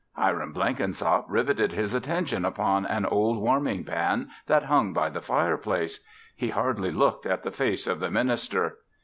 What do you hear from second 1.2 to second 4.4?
riveted his attention upon an old warming pan